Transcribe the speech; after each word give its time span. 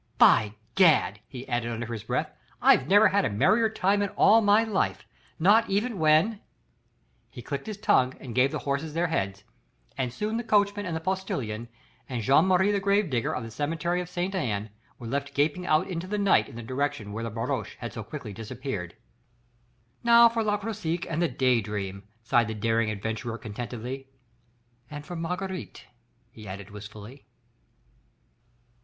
By 0.17 0.55
Gad!" 0.73 1.19
he 1.27 1.47
added 1.47 1.69
under 1.71 1.93
his 1.93 2.01
breath, 2.05 2.31
"I've 2.59 2.87
never 2.87 3.09
had 3.09 3.23
a 3.23 3.29
merrier 3.29 3.69
time 3.69 4.01
in 4.01 4.09
all 4.17 4.41
my 4.41 4.63
life 4.63 5.05
not 5.37 5.69
even 5.69 5.99
when...." 5.99 6.41
He 7.29 7.43
clicked 7.43 7.67
his 7.67 7.77
tongue 7.77 8.15
and 8.19 8.33
gave 8.33 8.51
the 8.51 8.57
horses 8.65 8.95
their 8.95 9.05
heads 9.05 9.43
and 9.99 10.11
soon 10.11 10.37
the 10.37 10.43
coachman 10.43 10.87
and 10.87 10.95
the 10.95 10.99
postilion 11.01 11.67
and 12.09 12.23
Jean 12.23 12.47
Marie 12.47 12.71
the 12.71 12.79
gravedigger 12.79 13.31
of 13.35 13.43
the 13.43 13.51
cemetery 13.51 14.01
of 14.01 14.09
Ste. 14.09 14.33
Anne 14.33 14.71
were 14.97 15.05
left 15.05 15.35
gaping 15.35 15.67
out 15.67 15.87
into 15.87 16.07
the 16.07 16.17
night 16.17 16.49
in 16.49 16.55
the 16.55 16.63
direction 16.63 17.11
where 17.11 17.23
the 17.23 17.29
barouche 17.29 17.75
had 17.75 17.93
so 17.93 18.03
quickly 18.03 18.33
disappeared. 18.33 18.95
"Now 20.03 20.27
for 20.29 20.43
Le 20.43 20.57
Croisic 20.57 21.05
and 21.07 21.21
the 21.21 21.27
Day 21.27 21.61
Dream," 21.61 22.07
sighed 22.23 22.47
the 22.47 22.55
daring 22.55 22.89
adventurer 22.89 23.37
contentedly,"... 23.37 24.07
and 24.89 25.05
for 25.05 25.15
Marguerite!" 25.15 25.85
he 26.31 26.47
added 26.47 26.71
wistfully. 26.71 27.27